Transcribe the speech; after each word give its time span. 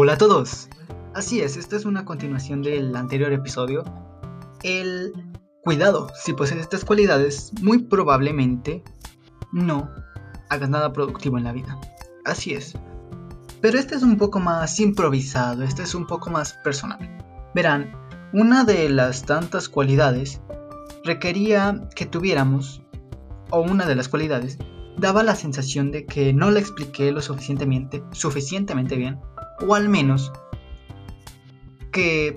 Hola 0.00 0.12
a 0.12 0.16
todos. 0.16 0.68
Así 1.12 1.40
es, 1.40 1.56
esta 1.56 1.74
es 1.74 1.84
una 1.84 2.04
continuación 2.04 2.62
del 2.62 2.94
anterior 2.94 3.32
episodio. 3.32 3.82
El 4.62 5.12
cuidado, 5.64 6.06
si 6.14 6.34
posees 6.34 6.60
estas 6.60 6.84
cualidades, 6.84 7.50
muy 7.62 7.78
probablemente 7.78 8.84
no 9.50 9.90
hagas 10.50 10.68
nada 10.68 10.92
productivo 10.92 11.36
en 11.36 11.42
la 11.42 11.52
vida. 11.52 11.80
Así 12.24 12.54
es. 12.54 12.74
Pero 13.60 13.76
este 13.76 13.96
es 13.96 14.04
un 14.04 14.16
poco 14.16 14.38
más 14.38 14.78
improvisado, 14.78 15.64
este 15.64 15.82
es 15.82 15.96
un 15.96 16.06
poco 16.06 16.30
más 16.30 16.52
personal. 16.62 17.00
Verán, 17.56 17.92
una 18.32 18.62
de 18.62 18.88
las 18.88 19.24
tantas 19.24 19.68
cualidades 19.68 20.40
requería 21.02 21.88
que 21.96 22.06
tuviéramos, 22.06 22.82
o 23.50 23.62
una 23.62 23.84
de 23.84 23.96
las 23.96 24.08
cualidades, 24.08 24.58
daba 24.96 25.24
la 25.24 25.34
sensación 25.34 25.90
de 25.90 26.06
que 26.06 26.32
no 26.32 26.52
la 26.52 26.60
expliqué 26.60 27.10
lo 27.10 27.20
suficientemente, 27.20 28.04
suficientemente 28.12 28.94
bien, 28.94 29.18
o 29.66 29.74
al 29.74 29.88
menos 29.88 30.32
que 31.92 32.36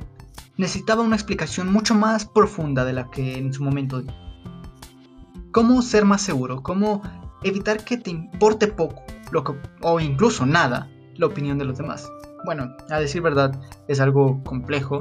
necesitaba 0.57 1.01
una 1.01 1.15
explicación 1.15 1.71
mucho 1.71 1.95
más 1.95 2.25
profunda 2.25 2.85
de 2.85 2.93
la 2.93 3.09
que 3.09 3.37
en 3.37 3.53
su 3.53 3.63
momento 3.63 4.01
di. 4.01 4.07
¿Cómo 5.51 5.81
ser 5.81 6.05
más 6.05 6.21
seguro? 6.21 6.63
¿Cómo 6.63 7.01
evitar 7.43 7.83
que 7.83 7.97
te 7.97 8.11
importe 8.11 8.67
poco, 8.67 9.03
lo 9.31 9.43
o 9.81 9.99
incluso 9.99 10.45
nada, 10.45 10.89
la 11.15 11.25
opinión 11.25 11.57
de 11.57 11.65
los 11.65 11.77
demás? 11.77 12.09
Bueno, 12.45 12.75
a 12.89 12.99
decir 12.99 13.21
verdad, 13.21 13.59
es 13.87 13.99
algo 13.99 14.43
complejo 14.43 14.99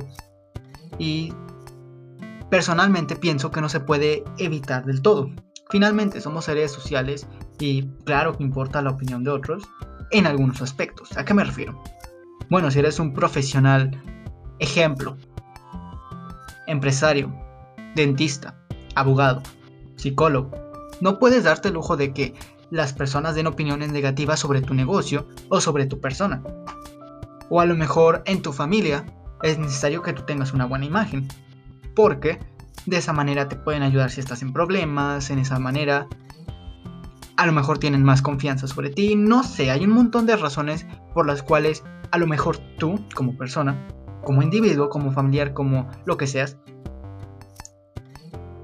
y 0.99 1.33
personalmente 2.51 3.17
pienso 3.17 3.51
que 3.51 3.61
no 3.61 3.69
se 3.69 3.81
puede 3.81 4.25
evitar 4.39 4.85
del 4.85 5.03
todo. 5.03 5.31
Finalmente 5.71 6.21
somos 6.21 6.47
seres 6.47 6.73
sociales 6.73 7.27
y 7.59 7.87
claro 8.05 8.37
que 8.37 8.43
importa 8.43 8.83
la 8.83 8.91
opinión 8.91 9.23
de 9.23 9.31
otros 9.31 9.63
en 10.11 10.27
algunos 10.27 10.61
aspectos. 10.61 11.17
¿A 11.17 11.25
qué 11.25 11.33
me 11.33 11.45
refiero? 11.45 11.81
Bueno, 12.51 12.73
si 12.73 12.81
eres 12.81 12.99
un 12.99 13.15
profesional, 13.15 14.03
ejemplo, 14.59 15.17
empresario, 16.67 17.33
dentista, 17.95 18.57
abogado, 18.97 19.41
psicólogo, 19.95 20.51
no 21.01 21.21
puedes 21.21 21.45
darte 21.45 21.69
el 21.69 21.75
lujo 21.75 21.97
de 21.97 22.13
que 22.13 22.35
las 22.73 22.93
personas 22.93 23.37
den 23.37 23.47
opiniones 23.47 23.93
negativas 23.93 24.41
sobre 24.41 24.63
tu 24.63 24.75
negocio 24.75 25.29
o 25.49 25.61
sobre 25.61 25.87
tu 25.87 26.01
persona. 26.01 26.43
O 27.51 27.61
a 27.61 27.67
lo 27.67 27.77
mejor 27.77 28.25
en 28.27 28.43
tu 28.43 28.53
familia 28.53 29.07
es 29.45 29.57
necesario 29.57 30.03
que 30.03 30.13
tú 30.13 30.23
tengas 30.23 30.53
una 30.53 30.67
buena 30.67 30.87
imagen. 30.87 31.29
Porque 31.95 32.41
de 32.85 32.97
esa 32.97 33.13
manera 33.13 33.49
te 33.49 33.55
pueden 33.55 33.85
ayudar 33.85 34.11
si 34.11 34.19
estás 34.19 34.43
en 34.43 34.53
problemas, 34.53 35.31
en 35.31 35.39
esa 35.39 35.61
manera 35.61 36.09
a 37.37 37.47
lo 37.47 37.53
mejor 37.53 37.79
tienen 37.79 38.03
más 38.03 38.23
confianza 38.23 38.67
sobre 38.67 38.91
ti, 38.91 39.15
no 39.15 39.45
sé, 39.45 39.71
hay 39.71 39.85
un 39.85 39.93
montón 39.93 40.27
de 40.27 40.37
razones 40.37 40.85
por 41.15 41.27
las 41.27 41.43
cuales 41.43 41.85
a 42.11 42.19
lo 42.19 42.27
mejor 42.27 42.59
tú, 42.79 42.99
como 43.15 43.37
persona, 43.37 43.87
como 44.25 44.43
individuo, 44.43 44.89
como 44.89 45.13
familiar, 45.13 45.53
como 45.53 45.89
lo 46.05 46.17
que 46.17 46.27
seas, 46.27 46.57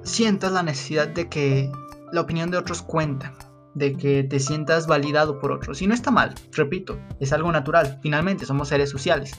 sientas 0.03 0.53
la 0.53 0.63
necesidad 0.63 1.09
de 1.09 1.29
que 1.29 1.71
la 2.13 2.21
opinión 2.21 2.51
de 2.51 2.59
otros 2.59 2.83
cuenta, 2.83 3.33
de 3.75 3.97
que 3.97 4.25
te 4.25 4.41
sientas 4.41 4.87
validado 4.87 5.39
por 5.39 5.53
otros. 5.53 5.83
Y 5.83 5.87
no 5.87 5.95
está 5.95 6.11
mal, 6.11 6.35
repito, 6.53 6.99
es 7.21 7.33
algo 7.33 7.53
natural, 7.53 7.99
finalmente 8.03 8.47
somos 8.47 8.69
seres 8.69 8.91
sociales. 8.91 9.33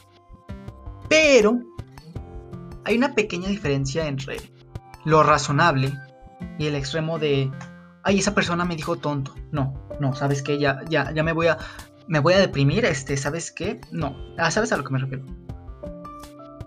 Pero 1.09 1.59
hay 2.85 2.97
una 2.97 3.13
pequeña 3.15 3.49
diferencia 3.49 4.07
entre 4.07 4.37
lo 5.05 5.23
razonable 5.23 5.93
y 6.57 6.67
el 6.67 6.75
extremo 6.75 7.19
de, 7.19 7.51
ay, 8.03 8.19
esa 8.19 8.35
persona 8.35 8.65
me 8.65 8.75
dijo 8.75 8.97
tonto. 8.97 9.33
No, 9.51 9.73
no, 9.99 10.13
sabes 10.13 10.41
que 10.41 10.59
ya, 10.59 10.81
ya, 10.89 11.11
ya 11.13 11.23
me 11.23 11.33
voy 11.33 11.47
a 11.47 11.57
me 12.07 12.19
voy 12.19 12.33
a 12.33 12.39
deprimir, 12.39 12.85
este, 12.85 13.17
¿sabes 13.17 13.51
qué? 13.51 13.81
No, 13.91 14.15
ah, 14.37 14.51
¿sabes 14.51 14.71
a 14.71 14.77
lo 14.77 14.83
que 14.83 14.93
me 14.93 14.99
refiero? 14.99 15.25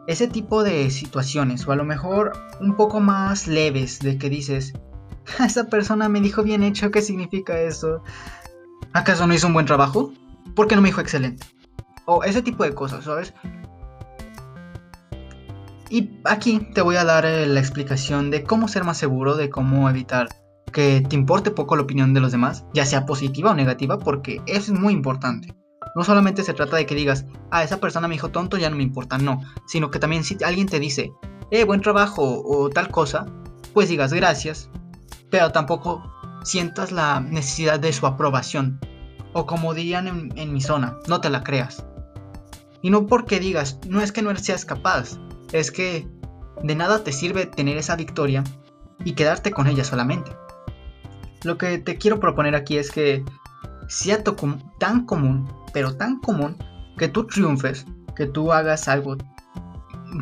Ese 0.07 0.29
tipo 0.29 0.63
de 0.63 0.91
situaciones, 0.91 1.67
o 1.67 1.73
a 1.73 1.77
lo 1.77 1.85
mejor 1.85 2.33
un 2.61 2.77
poco 2.77 3.01
más 3.01 3.47
leves, 3.47 4.01
de 4.01 4.19
que 4.19 4.29
dices, 4.29 4.73
esa 5.45 5.69
persona 5.69 6.09
me 6.09 6.21
dijo 6.21 6.43
bien 6.43 6.63
hecho, 6.63 6.91
¿qué 6.91 7.03
significa 7.03 7.59
eso? 7.61 8.03
¿Acaso 8.93 9.27
no 9.27 9.35
hizo 9.35 9.47
un 9.47 9.55
buen 9.55 9.67
trabajo? 9.67 10.13
¿Por 10.55 10.67
qué 10.67 10.75
no 10.75 10.83
me 10.83 10.89
dijo 10.89 11.01
excelente? 11.01 11.47
O 12.07 12.25
ese 12.25 12.43
tipo 12.43 12.65
de 12.65 12.75
cosas, 12.75 13.05
¿sabes? 13.05 13.33
Y 15.91 16.21
aquí 16.25 16.69
te 16.75 16.83
voy 16.83 16.97
a 16.97 17.05
dar 17.05 17.25
eh, 17.25 17.47
la 17.47 17.61
explicación 17.61 18.31
de 18.31 18.45
cómo 18.45 18.69
ser 18.69 18.85
más 18.85 18.97
seguro, 18.97 19.37
de 19.37 19.51
cómo 19.51 19.89
evitar 19.91 20.29
que 20.71 21.05
te 21.09 21.17
importe 21.17 21.51
poco 21.51 21.77
la 21.77 21.83
opinión 21.83 22.15
de 22.15 22.21
los 22.21 22.33
demás, 22.33 22.65
ya 22.75 22.87
sea 22.87 23.07
positiva 23.07 23.51
o 23.51 23.55
negativa, 23.55 23.99
porque 23.99 24.41
es 24.47 24.71
muy 24.71 24.93
importante. 24.93 25.55
No 25.97 26.05
solamente 26.05 26.45
se 26.45 26.55
trata 26.55 26.77
de 26.77 26.87
que 26.87 26.95
digas, 26.95 27.27
ah, 27.51 27.65
esa 27.65 27.81
persona 27.81 28.09
me 28.09 28.15
dijo 28.15 28.29
tonto, 28.29 28.57
ya 28.57 28.71
no 28.71 28.77
me 28.77 28.83
importa, 28.83 29.19
no, 29.19 29.41
sino 29.67 29.91
que 29.91 29.99
también 29.99 30.25
si 30.25 30.37
alguien 30.45 30.69
te 30.69 30.79
dice, 30.79 31.13
eh, 31.51 31.65
buen 31.65 31.81
trabajo 31.81 32.43
o 32.45 32.71
tal 32.71 32.89
cosa, 32.91 33.27
pues 33.75 33.89
digas 33.89 34.13
gracias, 34.13 34.71
pero 35.31 35.51
tampoco 35.51 36.03
sientas 36.45 36.93
la 36.93 37.21
necesidad 37.21 37.81
de 37.81 37.93
su 37.93 38.07
aprobación. 38.07 38.81
O 39.33 39.47
como 39.47 39.75
dirían 39.75 40.09
en, 40.09 40.33
en 40.37 40.53
mi 40.53 40.61
zona, 40.61 40.99
no 41.07 41.21
te 41.21 41.31
la 41.31 41.45
creas. 41.45 41.85
Y 42.83 42.91
no 42.91 43.07
porque 43.07 43.39
digas, 43.39 43.79
no 43.89 44.01
es 44.01 44.11
que 44.13 44.23
no 44.23 44.35
seas 44.37 44.65
capaz, 44.65 45.19
es 45.53 45.71
que 45.71 46.09
de 46.63 46.75
nada 46.75 47.05
te 47.05 47.13
sirve 47.13 47.47
tener 47.47 47.77
esa 47.77 47.97
victoria 47.97 48.45
y 49.05 49.13
quedarte 49.13 49.51
con 49.51 49.67
ella 49.67 49.85
solamente. 49.85 50.33
Lo 51.45 51.57
que 51.57 51.79
te 51.79 51.97
quiero 51.97 52.21
proponer 52.21 52.55
aquí 52.55 52.77
es 52.77 52.91
que 52.91 53.25
sea 53.89 54.23
tan 54.79 55.07
común, 55.07 55.49
pero 55.73 55.97
tan 55.97 56.21
común, 56.21 56.57
que 56.99 57.09
tú 57.09 57.27
triunfes, 57.27 57.87
que 58.15 58.27
tú 58.27 58.53
hagas 58.53 58.89
algo 58.89 59.17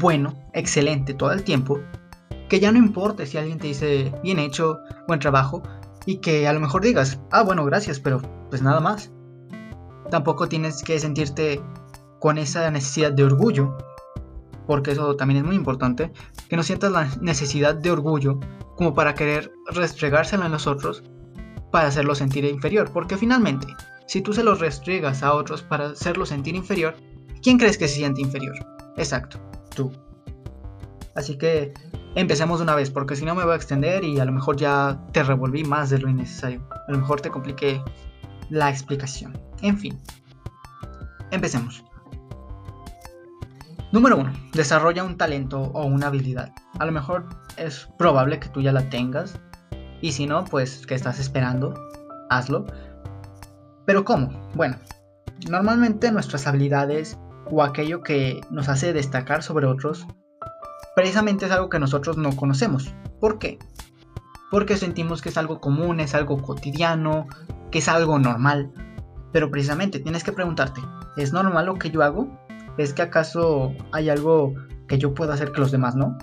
bueno, 0.01 0.35
excelente 0.53 1.15
todo 1.15 1.33
el 1.33 1.43
tiempo, 1.43 1.81
que 2.49 2.61
ya 2.61 2.71
no 2.73 2.79
importe 2.79 3.27
si 3.27 3.37
alguien 3.37 3.59
te 3.59 3.67
dice 3.67 4.13
bien 4.23 4.39
hecho, 4.39 4.79
buen 5.07 5.21
trabajo, 5.21 5.63
y 6.07 6.19
que 6.19 6.47
a 6.47 6.53
lo 6.53 6.61
mejor 6.61 6.83
digas, 6.83 7.21
ah, 7.31 7.43
bueno, 7.43 7.65
gracias, 7.65 8.01
pero 8.01 8.23
pues 8.49 8.63
nada 8.63 8.81
más. 8.81 9.11
Tampoco 10.11 10.49
tienes 10.49 10.83
que 10.83 10.99
sentirte 10.99 11.61
con 12.21 12.39
esa 12.39 12.71
necesidad 12.71 13.13
de 13.13 13.25
orgullo, 13.25 13.77
porque 14.67 14.93
eso 14.93 15.17
también 15.17 15.39
es 15.39 15.45
muy 15.45 15.57
importante, 15.57 16.13
que 16.49 16.57
no 16.57 16.63
sientas 16.63 16.93
la 16.93 17.11
necesidad 17.21 17.75
de 17.75 17.91
orgullo 17.91 18.41
como 18.79 18.95
para 18.95 19.15
querer 19.15 19.53
restregárselo 19.73 20.47
en 20.47 20.53
los 20.53 20.69
otros 20.69 21.03
para 21.73 21.89
hacerlo 21.89 22.15
sentir 22.15 22.45
inferior, 22.45 22.91
porque 22.93 23.19
finalmente, 23.19 23.67
si 24.07 24.23
tú 24.23 24.33
se 24.33 24.45
lo 24.45 24.55
restregas 24.55 25.23
a 25.23 25.35
otros 25.35 25.63
para 25.63 25.89
hacerlo 25.91 26.25
sentir 26.25 26.55
inferior, 26.55 26.95
¿quién 27.43 27.59
crees 27.59 27.77
que 27.77 27.89
se 27.89 27.97
siente 27.97 28.23
inferior? 28.23 28.55
Exacto, 28.97 29.39
tú. 29.75 29.93
Así 31.17 31.37
que 31.37 31.75
empecemos 32.15 32.61
una 32.61 32.77
vez, 32.77 32.91
porque 32.91 33.17
si 33.17 33.25
no 33.25 33.35
me 33.35 33.45
voy 33.45 33.53
a 33.53 33.57
extender 33.57 34.05
y 34.05 34.21
a 34.21 34.25
lo 34.25 34.33
mejor 34.33 34.57
ya 34.57 34.99
te 35.13 35.25
revolví 35.25 35.65
más 35.65 35.91
de 35.91 35.99
lo 35.99 36.09
innecesario. 36.09 36.65
A 36.71 36.93
lo 36.93 36.99
mejor 36.99 37.21
te 37.21 37.31
compliqué 37.31 37.83
la 38.49 38.71
explicación. 38.71 39.37
En 39.61 39.77
fin, 39.77 40.01
empecemos. 41.33 41.85
Número 43.91 44.17
1. 44.19 44.33
Desarrolla 44.53 45.03
un 45.03 45.17
talento 45.17 45.61
o 45.61 45.85
una 45.85 46.07
habilidad. 46.07 46.53
A 46.79 46.87
lo 46.87 46.93
mejor 46.93 47.27
es 47.57 47.89
probable 47.99 48.39
que 48.39 48.49
tú 48.49 48.61
ya 48.61 48.73
la 48.73 48.89
tengas. 48.89 49.39
Y 50.01 50.13
si 50.13 50.27
no, 50.27 50.45
pues, 50.45 50.87
¿qué 50.87 50.95
estás 50.95 51.19
esperando? 51.19 51.75
Hazlo. 52.31 52.67
Pero 53.85 54.05
¿cómo? 54.05 54.31
Bueno, 54.55 54.77
normalmente 55.49 56.13
nuestras 56.13 56.47
habilidades 56.47 57.19
o 57.51 57.63
aquello 57.63 58.03
que 58.03 58.41
nos 58.51 58.69
hace 58.69 58.93
destacar 58.93 59.43
sobre 59.43 59.67
otros, 59.67 60.07
precisamente 60.95 61.47
es 61.47 61.53
algo 61.53 61.69
que 61.69 61.79
nosotros 61.79 62.17
no 62.17 62.37
conocemos. 62.37 62.95
¿Por 63.21 63.39
qué? 63.39 63.59
Porque 64.51 64.77
sentimos 64.77 65.23
que 65.23 65.31
es 65.31 65.37
algo 65.37 65.61
común, 65.61 66.01
es 66.01 66.15
algo 66.15 66.43
cotidiano, 66.43 67.27
que 67.71 67.79
es 67.79 67.89
algo 67.89 68.19
normal. 68.19 68.71
Pero 69.33 69.51
precisamente 69.51 70.01
tienes 70.01 70.25
que 70.25 70.33
preguntarte, 70.33 70.81
¿es 71.17 71.33
normal 71.33 71.67
lo 71.67 71.75
que 71.75 71.91
yo 71.91 72.03
hago? 72.03 72.29
¿Es 72.79 72.93
que 72.93 73.03
acaso 73.03 73.75
hay 73.93 74.09
algo 74.09 74.55
que 74.87 74.99
yo 74.99 75.15
pueda 75.15 75.35
hacer 75.35 75.53
que 75.53 75.61
los 75.61 75.71
demás 75.71 75.97
no? 75.97 76.17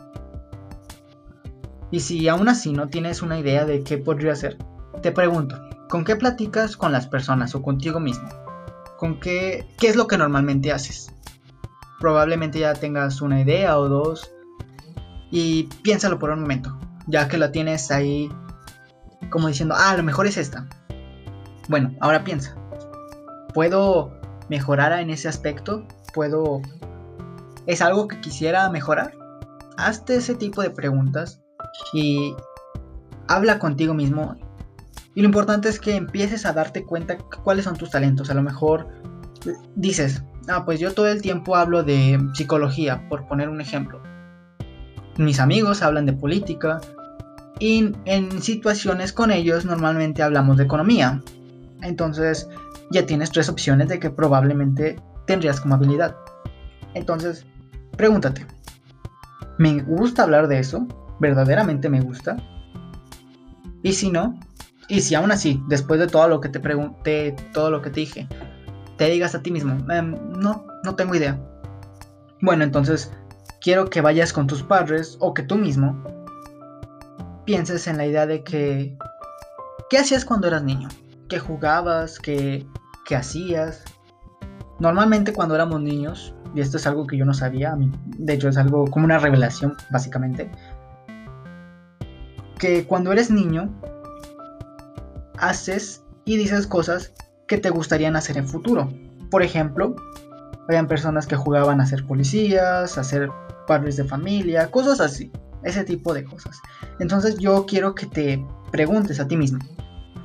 Y 1.91 1.99
si 1.99 2.27
aún 2.27 2.47
así 2.49 2.73
no 2.73 2.87
tienes 2.87 3.21
una 3.21 3.39
idea 3.39 3.65
de 3.65 3.83
qué 3.83 3.97
podría 3.97 4.33
hacer, 4.33 4.57
te 5.01 5.11
pregunto, 5.11 5.59
¿con 5.89 6.03
qué 6.03 6.15
platicas 6.15 6.77
con 6.77 6.91
las 6.91 7.07
personas 7.07 7.55
o 7.55 7.61
contigo 7.61 7.99
mismo? 7.99 8.27
¿Con 8.97 9.19
qué, 9.19 9.67
qué 9.77 9.87
es 9.87 9.95
lo 9.95 10.07
que 10.07 10.17
normalmente 10.17 10.71
haces? 10.71 11.13
Probablemente 11.99 12.59
ya 12.59 12.73
tengas 12.73 13.21
una 13.21 13.41
idea 13.41 13.77
o 13.77 13.87
dos 13.87 14.31
y 15.31 15.63
piénsalo 15.83 16.19
por 16.19 16.31
un 16.31 16.41
momento, 16.41 16.77
ya 17.07 17.27
que 17.27 17.37
la 17.37 17.51
tienes 17.51 17.91
ahí 17.91 18.29
como 19.29 19.47
diciendo, 19.47 19.75
ah, 19.77 19.95
lo 19.95 20.03
mejor 20.03 20.27
es 20.27 20.37
esta. 20.37 20.67
Bueno, 21.67 21.95
ahora 21.99 22.23
piensa, 22.23 22.55
¿puedo 23.53 24.19
mejorar 24.49 24.93
en 24.99 25.09
ese 25.09 25.27
aspecto? 25.27 25.87
puedo... 26.15 26.61
¿Es 27.67 27.81
algo 27.81 28.07
que 28.07 28.21
quisiera 28.21 28.69
mejorar? 28.69 29.13
Hazte 29.77 30.15
ese 30.15 30.33
tipo 30.35 30.61
de 30.61 30.69
preguntas 30.69 31.41
y 31.93 32.35
habla 33.27 33.59
contigo 33.59 33.93
mismo. 33.93 34.35
Y 35.13 35.21
lo 35.21 35.27
importante 35.27 35.69
es 35.69 35.79
que 35.79 35.95
empieces 35.95 36.45
a 36.45 36.53
darte 36.53 36.83
cuenta 36.83 37.17
cuáles 37.43 37.65
son 37.65 37.77
tus 37.77 37.89
talentos. 37.89 38.29
A 38.29 38.33
lo 38.33 38.43
mejor 38.43 38.87
dices, 39.75 40.23
ah, 40.49 40.65
pues 40.65 40.79
yo 40.79 40.93
todo 40.93 41.07
el 41.07 41.21
tiempo 41.21 41.55
hablo 41.55 41.83
de 41.83 42.19
psicología, 42.33 43.07
por 43.07 43.27
poner 43.27 43.49
un 43.49 43.61
ejemplo. 43.61 44.01
Mis 45.17 45.39
amigos 45.39 45.81
hablan 45.81 46.05
de 46.05 46.13
política 46.13 46.81
y 47.59 47.93
en 48.03 48.41
situaciones 48.41 49.13
con 49.13 49.31
ellos 49.31 49.65
normalmente 49.65 50.21
hablamos 50.21 50.57
de 50.57 50.65
economía. 50.65 51.21
Entonces 51.81 52.49
ya 52.91 53.05
tienes 53.05 53.31
tres 53.31 53.47
opciones 53.47 53.87
de 53.87 53.99
que 53.99 54.09
probablemente 54.09 55.01
tendrías 55.25 55.61
como 55.61 55.75
habilidad. 55.75 56.15
Entonces, 56.93 57.45
pregúntate, 57.97 58.45
¿me 59.57 59.81
gusta 59.83 60.23
hablar 60.23 60.47
de 60.47 60.59
eso? 60.59 60.87
¿Verdaderamente 61.19 61.89
me 61.89 62.01
gusta? 62.01 62.37
Y 63.83 63.93
si 63.93 64.11
no, 64.11 64.39
y 64.87 65.01
si 65.01 65.15
aún 65.15 65.31
así, 65.31 65.61
después 65.67 65.99
de 65.99 66.07
todo 66.07 66.27
lo 66.27 66.41
que 66.41 66.49
te 66.49 66.59
pregunté, 66.59 67.35
todo 67.53 67.71
lo 67.71 67.81
que 67.81 67.89
te 67.89 68.01
dije, 68.01 68.27
te 68.97 69.09
digas 69.09 69.35
a 69.35 69.41
ti 69.41 69.51
mismo, 69.51 69.73
em, 69.91 70.15
no, 70.39 70.65
no 70.83 70.95
tengo 70.95 71.15
idea. 71.15 71.39
Bueno, 72.41 72.63
entonces 72.63 73.11
quiero 73.61 73.89
que 73.89 74.01
vayas 74.01 74.31
con 74.31 74.47
tus 74.47 74.63
padres 74.63 75.17
o 75.19 75.33
que 75.33 75.43
tú 75.43 75.55
mismo 75.55 76.03
pienses 77.45 77.87
en 77.87 77.97
la 77.97 78.05
idea 78.05 78.25
de 78.25 78.43
que, 78.43 78.97
¿qué 79.89 79.97
hacías 79.97 80.25
cuando 80.25 80.47
eras 80.47 80.63
niño? 80.63 80.87
¿Qué 81.29 81.39
jugabas? 81.39 82.19
¿Qué, 82.19 82.65
qué 83.05 83.15
hacías? 83.15 83.83
Normalmente 84.79 85.33
cuando 85.33 85.55
éramos 85.55 85.81
niños, 85.81 86.35
y 86.53 86.61
esto 86.61 86.77
es 86.77 86.85
algo 86.85 87.07
que 87.07 87.17
yo 87.17 87.25
no 87.25 87.33
sabía, 87.33 87.75
de 87.77 88.33
hecho 88.33 88.49
es 88.49 88.57
algo 88.57 88.85
como 88.85 89.05
una 89.05 89.19
revelación 89.19 89.75
básicamente, 89.89 90.49
que 92.59 92.85
cuando 92.85 93.11
eres 93.11 93.29
niño 93.29 93.69
haces 95.37 96.03
y 96.25 96.37
dices 96.37 96.67
cosas 96.67 97.13
que 97.47 97.57
te 97.57 97.69
gustarían 97.69 98.15
hacer 98.15 98.37
en 98.37 98.47
futuro. 98.47 98.89
Por 99.29 99.43
ejemplo, 99.43 99.95
habían 100.67 100.87
personas 100.87 101.27
que 101.27 101.35
jugaban 101.35 101.81
a 101.81 101.85
ser 101.85 102.05
policías, 102.05 102.97
a 102.97 103.03
ser 103.03 103.29
padres 103.67 103.97
de 103.97 104.05
familia, 104.05 104.71
cosas 104.71 104.99
así, 104.99 105.31
ese 105.63 105.83
tipo 105.83 106.13
de 106.13 106.23
cosas. 106.23 106.59
Entonces 106.99 107.37
yo 107.37 107.65
quiero 107.65 107.95
que 107.95 108.05
te 108.05 108.45
preguntes 108.71 109.19
a 109.19 109.27
ti 109.27 109.37
mismo, 109.37 109.59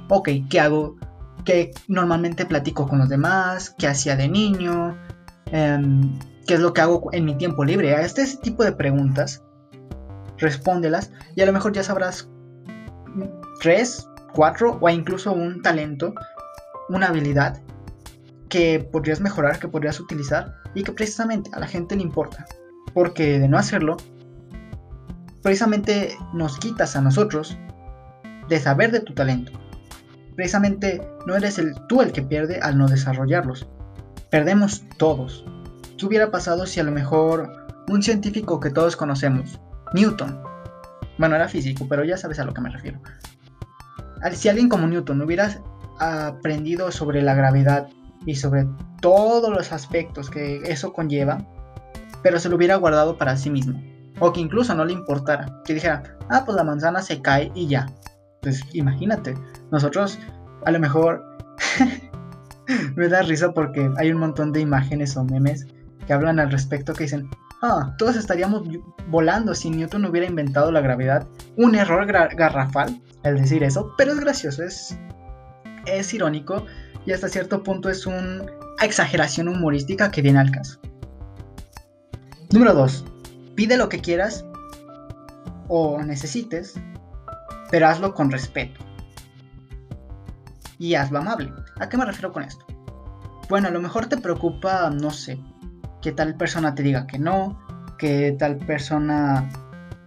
ok, 0.09 0.29
¿qué 0.49 0.61
hago? 0.61 0.97
¿Qué 1.45 1.73
normalmente 1.89 2.45
platico 2.45 2.87
con 2.87 2.99
los 2.99 3.09
demás? 3.09 3.75
¿Qué 3.79 3.87
hacía 3.87 4.17
de 4.17 4.29
niño? 4.29 4.97
Em, 5.47 6.19
¿Qué 6.47 6.55
es 6.55 6.61
lo 6.61 6.73
que 6.73 6.81
hago 6.81 7.09
en 7.13 7.25
mi 7.25 7.35
tiempo 7.37 7.65
libre? 7.65 7.99
Este 8.03 8.27
tipo 8.43 8.65
de 8.65 8.73
preguntas, 8.73 9.43
respóndelas 10.41 11.13
y 11.37 11.43
a 11.43 11.47
lo 11.47 11.53
mejor 11.53 11.73
ya 11.73 11.83
sabrás 11.83 12.29
tres, 13.61 14.09
cuatro 14.35 14.79
o 14.81 14.89
incluso 14.89 15.33
un 15.33 15.63
talento 15.63 16.15
una 16.91 17.07
habilidad 17.07 17.61
que 18.49 18.81
podrías 18.81 19.21
mejorar, 19.21 19.61
que 19.61 19.69
podrías 19.69 20.01
utilizar 20.01 20.57
y 20.75 20.83
que 20.83 20.93
precisamente 20.93 21.51
a 21.53 21.61
la 21.61 21.69
gente 21.69 21.97
le 21.97 22.03
importa. 22.03 22.45
Porque 22.93 23.39
de 23.39 23.49
no 23.49 23.57
hacerlo, 23.57 23.97
precisamente 25.43 26.17
nos 26.35 26.59
quitas 26.59 26.97
a 26.97 27.01
nosotros 27.01 27.57
de 28.49 28.59
saber 28.59 28.91
de 28.91 29.01
tu 29.01 29.15
talento. 29.15 29.53
Precisamente 30.35 31.01
no 31.27 31.37
eres 31.37 31.59
el, 31.59 31.75
tú 31.89 32.03
el 32.03 32.11
que 32.11 32.23
pierde 32.23 32.59
al 32.61 32.77
no 32.77 32.89
desarrollarlos. 32.89 33.69
Perdemos 34.31 34.85
todos. 34.97 35.45
¿Qué 35.97 36.07
hubiera 36.07 36.33
pasado 36.33 36.67
si 36.67 36.81
a 36.81 36.85
lo 36.85 36.91
mejor 36.91 37.53
un 37.89 38.03
científico 38.03 38.59
que 38.59 38.71
todos 38.71 38.97
conocemos, 38.97 39.61
Newton, 39.95 40.43
bueno, 41.19 41.37
era 41.37 41.49
físico, 41.49 41.87
pero 41.89 42.05
ya 42.05 42.17
sabes 42.17 42.39
a 42.39 42.45
lo 42.45 42.55
que 42.55 42.61
me 42.61 42.71
refiero. 42.71 43.01
Si 44.33 44.49
alguien 44.49 44.69
como 44.69 44.87
Newton 44.87 45.21
hubiera 45.21 45.61
aprendido 45.99 46.91
sobre 46.91 47.23
la 47.23 47.35
gravedad 47.35 47.89
y 48.27 48.35
sobre 48.35 48.67
todos 49.01 49.51
los 49.51 49.73
aspectos 49.73 50.31
que 50.31 50.63
eso 50.65 50.93
conlleva, 50.93 51.39
pero 52.23 52.39
se 52.39 52.49
lo 52.49 52.57
hubiera 52.57 52.77
guardado 52.77 53.17
para 53.17 53.37
sí 53.37 53.51
mismo. 53.51 53.83
O 54.19 54.33
que 54.33 54.41
incluso 54.41 54.75
no 54.75 54.85
le 54.85 54.93
importara. 54.93 55.63
Que 55.65 55.75
dijera, 55.75 56.03
ah, 56.29 56.43
pues 56.45 56.57
la 56.57 56.65
manzana 56.65 57.03
se 57.03 57.21
cae 57.23 57.51
y 57.55 57.67
ya. 57.67 57.87
Pues 58.43 58.63
imagínate, 58.73 59.35
nosotros 59.71 60.19
a 60.65 60.71
lo 60.71 60.81
mejor 60.81 61.23
me 62.97 63.09
da 63.09 63.23
risa 63.23 63.53
porque 63.53 63.91
hay 63.99 64.13
un 64.13 64.21
montón 64.21 64.53
de 64.53 64.61
imágenes 64.61 65.17
o 65.17 65.25
memes 65.25 65.67
que 66.07 66.13
hablan 66.13 66.39
al 66.39 66.51
respecto 66.51 66.93
que 66.95 67.05
dicen, 67.05 67.29
ah, 67.63 67.95
todos 67.99 68.17
estaríamos 68.17 68.63
volando 69.09 69.55
si 69.55 69.71
Newton 69.71 70.05
hubiera 70.07 70.27
inventado 70.27 70.71
la 70.73 70.81
gravedad. 70.81 71.27
Un 71.57 71.75
error 71.75 72.07
garrafal 72.07 73.01
al 73.25 73.39
decir 73.39 73.63
eso, 73.63 73.93
pero 73.99 74.13
es 74.13 74.21
gracioso, 74.21 74.63
es 74.65 76.15
irónico 76.15 76.65
y 77.07 77.13
hasta 77.13 77.29
cierto 77.29 77.63
punto 77.63 77.89
es 77.89 78.07
una 78.07 78.47
exageración 78.83 79.49
humorística 79.49 80.11
que 80.11 80.23
viene 80.23 80.39
al 80.39 80.51
caso. 80.51 80.81
Número 82.53 82.75
2. 82.75 83.05
Pide 83.55 83.77
lo 83.77 83.89
que 83.89 84.01
quieras 84.01 84.45
o 85.69 86.03
necesites, 86.03 86.75
pero 87.71 87.87
hazlo 87.87 88.15
con 88.15 88.31
respeto. 88.31 88.81
Y 90.79 90.95
hazlo 90.95 91.19
amable. 91.19 91.53
¿A 91.79 91.89
qué 91.89 91.97
me 91.97 92.05
refiero 92.05 92.33
con 92.33 92.43
esto? 92.43 92.65
Bueno, 93.49 93.69
a 93.69 93.71
lo 93.71 93.81
mejor 93.81 94.07
te 94.07 94.17
preocupa, 94.17 94.91
no 94.91 95.11
sé, 95.11 95.39
que 96.03 96.13
tal 96.13 96.37
persona 96.37 96.75
te 96.75 96.83
diga 96.83 97.07
que 97.07 97.19
no, 97.19 97.59
que 97.99 98.35
tal 98.39 98.57
persona 98.59 99.49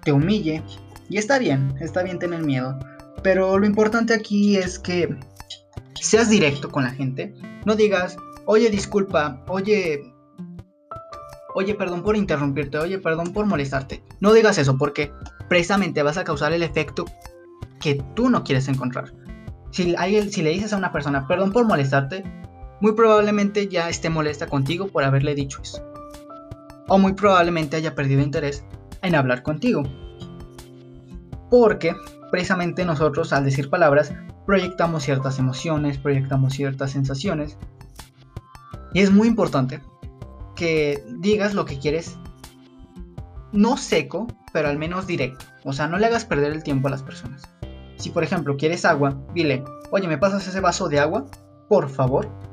te 0.04 0.12
humille. 0.12 0.64
Y 1.10 1.18
está 1.18 1.38
bien, 1.40 1.76
está 1.80 2.04
bien 2.04 2.20
tener 2.20 2.42
miedo. 2.44 2.78
Pero 3.22 3.58
lo 3.58 3.66
importante 3.66 4.14
aquí 4.14 4.58
es 4.58 4.80
que 4.80 5.16
seas 6.00 6.30
directo 6.30 6.70
con 6.70 6.84
la 6.84 6.90
gente. 6.90 7.34
No 7.66 7.76
digas, 7.76 8.18
oye, 8.46 8.70
disculpa, 8.70 9.44
oye, 9.48 10.14
oye, 11.56 11.76
perdón 11.76 12.04
por 12.04 12.18
interrumpirte, 12.18 12.78
oye, 12.78 13.00
perdón 13.00 13.32
por 13.32 13.46
molestarte. 13.46 14.04
No 14.20 14.34
digas 14.34 14.58
eso 14.58 14.78
porque 14.78 15.12
precisamente 15.48 16.04
vas 16.04 16.18
a 16.18 16.24
causar 16.24 16.52
el 16.54 16.64
efecto 16.64 17.06
que 17.80 18.02
tú 18.16 18.30
no 18.30 18.44
quieres 18.44 18.68
encontrar. 18.68 19.14
Si, 19.72 19.96
si 20.30 20.42
le 20.42 20.50
dices 20.52 20.74
a 20.74 20.78
una 20.78 20.92
persona, 20.92 21.28
perdón 21.28 21.52
por 21.52 21.66
molestarte, 21.66 22.24
muy 22.84 22.92
probablemente 22.92 23.70
ya 23.70 23.88
esté 23.88 24.10
molesta 24.10 24.48
contigo 24.48 24.90
por 24.90 25.06
haberle 25.06 25.36
dicho 25.36 25.62
eso. 25.62 25.82
O 26.90 27.00
muy 27.00 27.14
probablemente 27.14 27.78
haya 27.78 27.96
perdido 27.96 28.22
interés 28.22 28.66
en 29.02 29.16
hablar 29.16 29.42
contigo. 29.42 29.84
Porque 31.50 31.96
precisamente 32.30 32.84
nosotros 32.84 33.32
al 33.32 33.46
decir 33.46 33.70
palabras 33.70 34.14
proyectamos 34.46 35.04
ciertas 35.04 35.40
emociones, 35.40 35.98
proyectamos 35.98 36.56
ciertas 36.56 36.92
sensaciones. 36.92 37.58
Y 38.94 39.00
es 39.00 39.12
muy 39.12 39.30
importante 39.30 39.80
que 40.54 41.06
digas 41.20 41.54
lo 41.54 41.64
que 41.64 41.80
quieres, 41.80 42.18
no 43.54 43.78
seco, 43.78 44.28
pero 44.52 44.68
al 44.68 44.78
menos 44.78 45.08
directo. 45.08 45.46
O 45.64 45.72
sea, 45.72 45.88
no 45.88 45.98
le 45.98 46.08
hagas 46.08 46.26
perder 46.26 46.52
el 46.52 46.64
tiempo 46.64 46.90
a 46.90 46.92
las 46.92 47.02
personas. 47.02 47.44
Si 47.96 48.10
por 48.10 48.26
ejemplo 48.26 48.58
quieres 48.58 48.84
agua, 48.84 49.18
dile, 49.34 49.64
oye, 49.90 50.10
¿me 50.10 50.18
pasas 50.18 50.46
ese 50.46 50.60
vaso 50.60 50.90
de 50.90 51.00
agua? 51.00 51.28
Por 51.70 51.88
favor. 51.88 52.53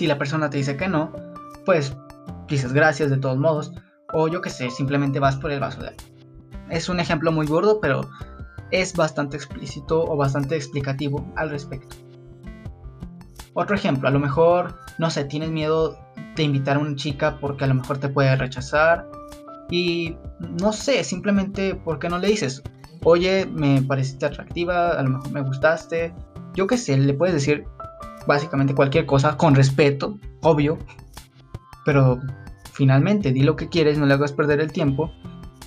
Si 0.00 0.06
la 0.06 0.16
persona 0.16 0.48
te 0.48 0.56
dice 0.56 0.78
que 0.78 0.88
no, 0.88 1.12
pues 1.66 1.94
dices 2.48 2.72
gracias 2.72 3.10
de 3.10 3.18
todos 3.18 3.36
modos. 3.36 3.70
O 4.14 4.28
yo 4.28 4.40
que 4.40 4.48
sé, 4.48 4.70
simplemente 4.70 5.20
vas 5.20 5.36
por 5.36 5.50
el 5.50 5.60
vaso 5.60 5.82
de 5.82 5.88
agua. 5.88 6.02
Es 6.70 6.88
un 6.88 7.00
ejemplo 7.00 7.30
muy 7.32 7.46
gordo, 7.46 7.80
pero 7.82 8.08
es 8.70 8.96
bastante 8.96 9.36
explícito 9.36 10.02
o 10.02 10.16
bastante 10.16 10.56
explicativo 10.56 11.30
al 11.36 11.50
respecto. 11.50 11.96
Otro 13.52 13.76
ejemplo, 13.76 14.08
a 14.08 14.10
lo 14.10 14.20
mejor, 14.20 14.78
no 14.96 15.10
sé, 15.10 15.24
tienes 15.24 15.50
miedo 15.50 15.98
de 16.34 16.44
invitar 16.44 16.78
a 16.78 16.80
una 16.80 16.96
chica 16.96 17.36
porque 17.38 17.64
a 17.64 17.66
lo 17.66 17.74
mejor 17.74 17.98
te 17.98 18.08
puede 18.08 18.34
rechazar 18.36 19.06
y 19.70 20.16
no 20.62 20.72
sé, 20.72 21.04
simplemente 21.04 21.74
porque 21.74 22.08
no 22.08 22.16
le 22.16 22.28
dices, 22.28 22.62
oye, 23.04 23.44
me 23.44 23.82
pareciste 23.82 24.24
atractiva, 24.24 24.92
a 24.92 25.02
lo 25.02 25.10
mejor 25.10 25.30
me 25.30 25.42
gustaste, 25.42 26.14
yo 26.54 26.66
qué 26.66 26.78
sé, 26.78 26.96
le 26.96 27.12
puedes 27.12 27.34
decir 27.34 27.66
básicamente 28.30 28.76
cualquier 28.76 29.06
cosa 29.06 29.36
con 29.36 29.56
respeto, 29.56 30.16
obvio, 30.42 30.78
pero 31.84 32.20
finalmente 32.72 33.32
di 33.32 33.42
lo 33.42 33.56
que 33.56 33.68
quieres, 33.68 33.98
no 33.98 34.06
le 34.06 34.14
hagas 34.14 34.32
perder 34.32 34.60
el 34.60 34.70
tiempo 34.70 35.10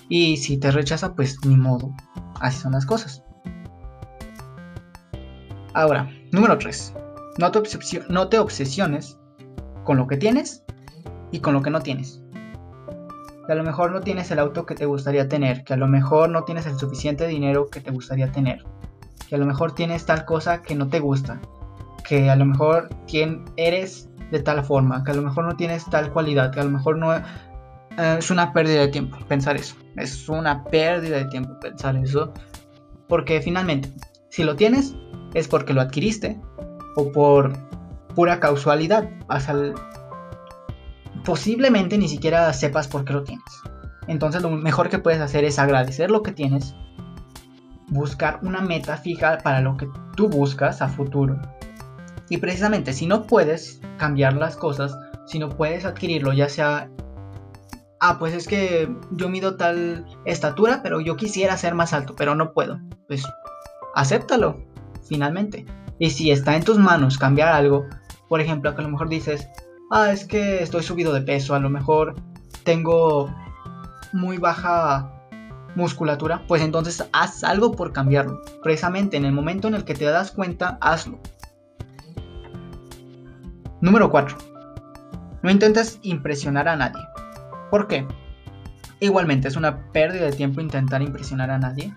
y 0.08 0.38
si 0.38 0.58
te 0.58 0.72
rechaza, 0.72 1.14
pues 1.14 1.38
ni 1.46 1.58
modo, 1.58 1.94
Así 2.40 2.62
son 2.62 2.72
las 2.72 2.86
cosas. 2.86 3.22
Ahora, 5.74 6.10
número 6.32 6.58
3. 6.58 6.94
No 7.38 7.52
te, 7.52 7.62
no 8.10 8.30
te 8.30 8.40
obsesiones 8.40 9.18
con 9.84 9.98
lo 9.98 10.08
que 10.08 10.18
tienes 10.18 10.64
y 11.32 11.40
con 11.40 11.54
lo 11.54 11.62
que 11.62 11.70
no 11.70 11.82
tienes. 11.82 12.22
Que 13.46 13.52
a 13.52 13.56
lo 13.56 13.64
mejor 13.64 13.92
no 13.92 14.00
tienes 14.00 14.32
el 14.32 14.40
auto 14.40 14.66
que 14.66 14.76
te 14.76 14.86
gustaría 14.86 15.28
tener, 15.28 15.66
que 15.66 15.74
a 15.74 15.78
lo 15.78 15.88
mejor 15.88 16.30
no 16.30 16.44
tienes 16.44 16.66
el 16.66 16.78
suficiente 16.78 17.28
dinero 17.28 17.68
que 17.70 17.82
te 17.82 17.92
gustaría 17.92 18.32
tener, 18.32 18.64
que 19.28 19.36
a 19.36 19.38
lo 19.38 19.46
mejor 19.46 19.76
tienes 19.76 20.06
tal 20.06 20.24
cosa 20.24 20.62
que 20.62 20.76
no 20.76 20.88
te 20.88 21.00
gusta, 21.02 21.42
que 22.04 22.30
a 22.30 22.36
lo 22.36 22.46
mejor 22.46 22.90
eres 23.58 24.10
de 24.32 24.40
tal 24.42 24.64
forma, 24.64 25.04
que 25.04 25.12
a 25.12 25.16
lo 25.16 25.22
mejor 25.22 25.46
no 25.46 25.56
tienes 25.56 25.86
tal 25.90 26.12
cualidad, 26.12 26.52
que 26.52 26.60
a 26.60 26.64
lo 26.64 26.72
mejor 26.72 26.98
no 26.98 27.16
eh, 27.16 27.22
es 28.18 28.32
una 28.32 28.52
pérdida 28.54 28.82
de 28.82 28.88
tiempo 28.88 29.18
pensar 29.28 29.56
eso. 29.56 29.76
Es 29.96 30.28
una 30.28 30.64
pérdida 30.64 31.18
de 31.18 31.26
tiempo 31.26 31.60
pensar 31.60 31.96
eso. 31.96 32.34
Porque 33.08 33.42
finalmente, 33.42 33.92
si 34.30 34.44
lo 34.44 34.56
tienes, 34.56 34.96
es 35.34 35.48
porque 35.48 35.74
lo 35.74 35.82
adquiriste 35.82 36.40
o 36.96 37.12
por 37.12 37.54
pura 38.16 38.40
casualidad. 38.40 39.10
Vas 39.28 39.50
al 39.50 39.76
posiblemente 41.24 41.98
ni 41.98 42.08
siquiera 42.08 42.52
sepas 42.54 42.88
por 42.88 43.06
qué 43.06 43.14
lo 43.14 43.24
tienes. 43.24 43.62
Entonces 44.08 44.42
lo 44.42 44.50
mejor 44.52 44.90
que 44.90 45.00
puedes 45.00 45.22
hacer 45.22 45.44
es 45.46 45.60
agradecer 45.60 46.12
lo 46.12 46.24
que 46.24 46.32
tienes, 46.32 46.76
buscar 47.88 48.40
una 48.44 48.62
meta 48.62 48.98
fija 48.98 49.38
para 49.38 49.62
lo 49.62 49.78
que 49.78 49.88
tú 50.16 50.28
buscas 50.28 50.82
a 50.82 50.90
futuro. 50.90 51.40
Y 52.34 52.38
precisamente 52.38 52.94
si 52.94 53.06
no 53.06 53.28
puedes 53.28 53.80
cambiar 54.00 54.34
las 54.34 54.56
cosas, 54.56 54.98
si 55.28 55.38
no 55.38 55.50
puedes 55.50 55.86
adquirirlo, 55.86 56.34
ya 56.34 56.50
sea, 56.50 56.90
ah, 58.00 58.18
pues 58.18 58.34
es 58.34 58.48
que 58.48 58.92
yo 59.12 59.30
mido 59.30 59.56
tal 59.56 60.04
estatura, 60.26 60.82
pero 60.82 61.00
yo 61.00 61.16
quisiera 61.16 61.56
ser 61.58 61.76
más 61.76 61.94
alto, 61.94 62.16
pero 62.16 62.34
no 62.34 62.52
puedo, 62.52 62.80
pues 63.08 63.24
acéptalo, 63.94 64.66
finalmente. 65.08 65.68
Y 66.00 66.10
si 66.10 66.32
está 66.32 66.56
en 66.56 66.64
tus 66.64 66.80
manos 66.80 67.20
cambiar 67.20 67.50
algo, 67.50 67.86
por 68.30 68.42
ejemplo, 68.42 68.74
que 68.74 68.82
a 68.82 68.86
lo 68.86 68.90
mejor 68.90 69.10
dices, 69.10 69.48
ah, 69.92 70.12
es 70.12 70.26
que 70.26 70.64
estoy 70.64 70.82
subido 70.82 71.14
de 71.14 71.22
peso, 71.22 71.54
a 71.54 71.60
lo 71.60 71.70
mejor 71.70 72.16
tengo 72.64 73.32
muy 74.12 74.40
baja 74.40 75.08
musculatura, 75.76 76.42
pues 76.48 76.64
entonces 76.64 77.08
haz 77.14 77.44
algo 77.44 77.74
por 77.74 77.94
cambiarlo. 77.94 78.42
Precisamente 78.64 79.18
en 79.18 79.26
el 79.26 79.34
momento 79.34 79.68
en 79.68 79.76
el 79.76 79.86
que 79.86 79.94
te 79.94 80.06
das 80.06 80.32
cuenta, 80.32 80.80
hazlo. 80.82 81.20
Número 83.84 84.10
4. 84.10 84.38
No 85.42 85.52
intentes 85.52 86.00
impresionar 86.04 86.70
a 86.70 86.78
nadie. 86.78 87.04
¿Por 87.70 87.90
qué? 87.90 88.08
Igualmente 89.02 89.50
es 89.50 89.58
una 89.58 89.92
pérdida 89.92 90.24
de 90.24 90.32
tiempo 90.32 90.62
intentar 90.62 91.02
impresionar 91.02 91.52
a 91.52 91.60
nadie. 91.60 91.94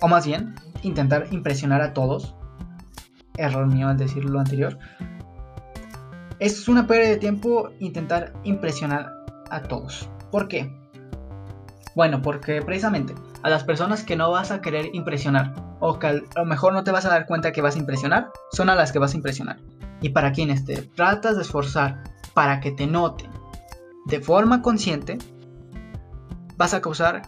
O 0.00 0.08
más 0.08 0.24
bien, 0.26 0.54
intentar 0.80 1.26
impresionar 1.30 1.82
a 1.82 1.92
todos. 1.92 2.34
Error 3.36 3.66
mío 3.66 3.88
al 3.88 3.98
decir 3.98 4.24
lo 4.24 4.40
anterior. 4.40 4.78
Es 6.38 6.66
una 6.68 6.86
pérdida 6.86 7.10
de 7.10 7.18
tiempo 7.18 7.68
intentar 7.78 8.32
impresionar 8.42 9.12
a 9.50 9.60
todos. 9.60 10.08
¿Por 10.32 10.48
qué? 10.48 10.74
Bueno, 11.94 12.22
porque 12.22 12.62
precisamente 12.62 13.14
a 13.42 13.50
las 13.50 13.62
personas 13.62 14.04
que 14.04 14.16
no 14.16 14.30
vas 14.30 14.50
a 14.50 14.62
querer 14.62 14.88
impresionar 14.94 15.52
o 15.80 15.98
que 15.98 16.06
a 16.06 16.12
lo 16.14 16.46
mejor 16.46 16.72
no 16.72 16.82
te 16.82 16.92
vas 16.92 17.04
a 17.04 17.10
dar 17.10 17.26
cuenta 17.26 17.52
que 17.52 17.60
vas 17.60 17.76
a 17.76 17.78
impresionar, 17.78 18.30
son 18.52 18.70
a 18.70 18.74
las 18.74 18.90
que 18.90 18.98
vas 18.98 19.12
a 19.12 19.16
impresionar. 19.18 19.58
Y 20.00 20.10
para 20.10 20.32
quienes 20.32 20.64
te 20.64 20.82
tratas 20.82 21.36
de 21.36 21.42
esforzar 21.42 22.04
para 22.34 22.60
que 22.60 22.72
te 22.72 22.86
noten 22.86 23.30
de 24.06 24.20
forma 24.20 24.62
consciente, 24.62 25.18
vas 26.56 26.74
a 26.74 26.80
causar 26.80 27.22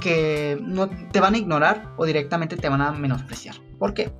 que 0.00 0.58
no 0.60 0.88
te 0.88 1.20
van 1.20 1.34
a 1.34 1.38
ignorar 1.38 1.94
o 1.96 2.04
directamente 2.04 2.56
te 2.56 2.68
van 2.68 2.80
a 2.80 2.92
menospreciar. 2.92 3.56
¿Por 3.78 3.94
qué? 3.94 4.12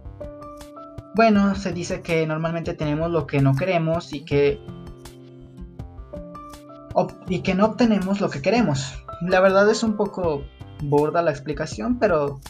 Bueno, 1.15 1.55
se 1.55 1.73
dice 1.73 2.03
que 2.03 2.27
normalmente 2.27 2.75
tenemos 2.75 3.11
lo 3.11 3.27
que 3.27 3.41
no 3.41 3.55
queremos 3.55 4.13
y 4.13 4.25
que 4.25 4.61
y 7.29 7.41
que 7.41 7.55
no 7.55 7.67
obtenemos 7.67 8.21
lo 8.21 8.31
que 8.31 8.41
queremos. 8.41 9.03
La 9.21 9.41
verdad 9.41 9.69
es 9.71 9.83
un 9.83 9.97
poco 9.97 10.45
borda 10.83 11.23
la 11.23 11.31
explicación, 11.31 11.99
pero 11.99 12.41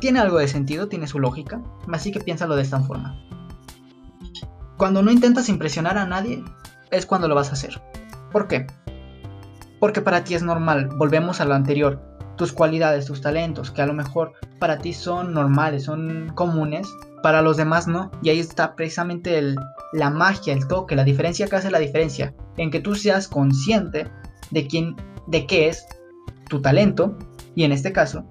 tiene 0.00 0.20
algo 0.20 0.38
de 0.38 0.48
sentido, 0.48 0.88
tiene 0.88 1.06
su 1.06 1.18
lógica, 1.18 1.62
así 1.92 2.12
que 2.12 2.20
piénsalo 2.20 2.56
de 2.56 2.62
esta 2.62 2.80
forma. 2.80 3.16
Cuando 4.76 5.02
no 5.02 5.10
intentas 5.10 5.48
impresionar 5.48 5.98
a 5.98 6.06
nadie, 6.06 6.42
es 6.90 7.06
cuando 7.06 7.28
lo 7.28 7.34
vas 7.34 7.50
a 7.50 7.52
hacer. 7.52 7.80
¿Por 8.32 8.48
qué? 8.48 8.66
Porque 9.80 10.00
para 10.00 10.24
ti 10.24 10.34
es 10.34 10.42
normal, 10.42 10.88
volvemos 10.96 11.40
a 11.40 11.44
lo 11.44 11.54
anterior, 11.54 12.00
tus 12.36 12.52
cualidades, 12.52 13.06
tus 13.06 13.20
talentos, 13.20 13.70
que 13.70 13.82
a 13.82 13.86
lo 13.86 13.94
mejor 13.94 14.32
para 14.58 14.78
ti 14.78 14.92
son 14.92 15.32
normales, 15.34 15.84
son 15.84 16.32
comunes, 16.34 16.88
para 17.22 17.42
los 17.42 17.56
demás 17.56 17.86
no. 17.86 18.10
Y 18.22 18.30
ahí 18.30 18.40
está 18.40 18.74
precisamente 18.74 19.54
la 19.92 20.10
magia, 20.10 20.52
el 20.52 20.66
toque, 20.66 20.96
la 20.96 21.04
diferencia 21.04 21.46
que 21.46 21.56
hace 21.56 21.70
la 21.70 21.78
diferencia, 21.78 22.34
en 22.56 22.70
que 22.70 22.80
tú 22.80 22.94
seas 22.94 23.28
consciente 23.28 24.10
de 24.50 24.66
quién 24.66 24.96
de 25.26 25.46
qué 25.46 25.68
es 25.68 25.86
tu 26.48 26.60
talento 26.60 27.16
y 27.54 27.64
en 27.64 27.72
este 27.72 27.92
caso, 27.92 28.24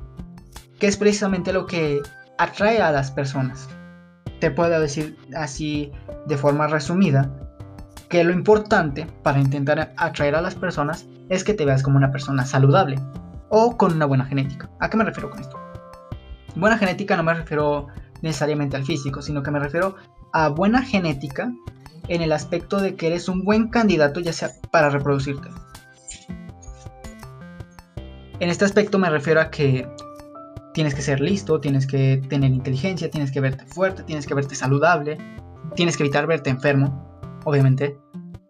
qué 0.79 0.87
es 0.87 0.97
precisamente 0.97 1.53
lo 1.53 1.65
que 1.65 2.01
atrae 2.37 2.81
a 2.81 2.91
las 2.91 3.11
personas. 3.11 3.67
Te 4.43 4.51
puedo 4.51 4.77
decir 4.77 5.17
así 5.37 5.89
de 6.27 6.35
forma 6.35 6.67
resumida 6.67 7.31
que 8.09 8.25
lo 8.25 8.33
importante 8.33 9.07
para 9.23 9.39
intentar 9.39 9.93
atraer 9.95 10.35
a 10.35 10.41
las 10.41 10.53
personas 10.53 11.07
es 11.29 11.45
que 11.45 11.53
te 11.53 11.63
veas 11.63 11.81
como 11.81 11.95
una 11.95 12.11
persona 12.11 12.45
saludable 12.45 12.99
o 13.47 13.77
con 13.77 13.93
una 13.93 14.05
buena 14.05 14.25
genética. 14.25 14.69
¿A 14.81 14.89
qué 14.89 14.97
me 14.97 15.05
refiero 15.05 15.29
con 15.29 15.39
esto? 15.39 15.57
Buena 16.57 16.77
genética 16.77 17.15
no 17.15 17.23
me 17.23 17.33
refiero 17.33 17.87
necesariamente 18.21 18.75
al 18.75 18.83
físico, 18.83 19.21
sino 19.21 19.43
que 19.43 19.51
me 19.51 19.59
refiero 19.59 19.95
a 20.33 20.49
buena 20.49 20.81
genética 20.81 21.49
en 22.09 22.21
el 22.21 22.33
aspecto 22.33 22.81
de 22.81 22.95
que 22.95 23.07
eres 23.07 23.29
un 23.29 23.45
buen 23.45 23.69
candidato 23.69 24.19
ya 24.19 24.33
sea 24.33 24.49
para 24.71 24.89
reproducirte. 24.89 25.47
En 28.41 28.49
este 28.49 28.65
aspecto 28.65 28.99
me 28.99 29.09
refiero 29.09 29.39
a 29.39 29.49
que 29.49 29.87
tienes 30.73 30.95
que 30.95 31.01
ser 31.01 31.21
listo, 31.21 31.59
tienes 31.59 31.87
que 31.87 32.21
tener 32.29 32.51
inteligencia, 32.51 33.09
tienes 33.09 33.31
que 33.31 33.39
verte 33.39 33.65
fuerte, 33.65 34.03
tienes 34.03 34.25
que 34.25 34.33
verte 34.33 34.55
saludable, 34.55 35.17
tienes 35.75 35.97
que 35.97 36.03
evitar 36.03 36.27
verte 36.27 36.49
enfermo, 36.49 37.19
obviamente. 37.45 37.97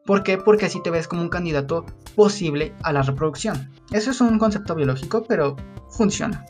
¿Por 0.06 0.24
qué? 0.24 0.38
Porque 0.38 0.66
así 0.66 0.82
te 0.84 0.90
ves 0.90 1.08
como 1.08 1.22
un 1.22 1.30
candidato 1.30 1.86
posible 2.16 2.74
a 2.84 2.92
la 2.92 3.04
reproducción. 3.04 3.72
Eso 3.92 4.12
es 4.12 4.22
un 4.22 4.38
concepto 4.38 4.76
biológico, 4.76 5.24
pero 5.28 5.56
funciona. 5.90 6.46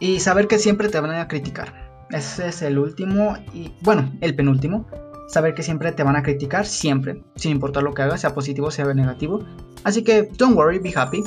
Y 0.00 0.20
saber 0.20 0.48
que 0.48 0.58
siempre 0.58 0.88
te 0.88 1.00
van 1.00 1.12
a 1.12 1.28
criticar. 1.28 1.86
Ese 2.10 2.48
es 2.48 2.62
el 2.62 2.78
último 2.78 3.36
y, 3.54 3.72
bueno, 3.82 4.12
el 4.20 4.36
penúltimo 4.36 4.86
saber 5.28 5.54
que 5.54 5.62
siempre 5.62 5.92
te 5.92 6.02
van 6.02 6.16
a 6.16 6.22
criticar, 6.22 6.66
siempre, 6.66 7.22
sin 7.34 7.52
importar 7.52 7.82
lo 7.82 7.94
que 7.94 8.02
hagas, 8.02 8.20
sea 8.20 8.34
positivo, 8.34 8.70
sea 8.70 8.92
negativo. 8.94 9.44
Así 9.84 10.04
que, 10.04 10.30
don't 10.36 10.56
worry, 10.56 10.78
be 10.78 10.92
happy. 10.94 11.24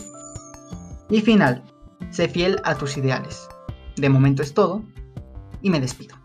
Y 1.10 1.22
final, 1.22 1.64
sé 2.12 2.28
fiel 2.28 2.58
a 2.64 2.76
tus 2.76 2.98
ideales. 2.98 3.48
De 3.96 4.10
momento 4.10 4.44
es 4.44 4.54
todo 4.54 4.84
y 5.62 5.70
me 5.70 5.80
despido. 5.80 6.19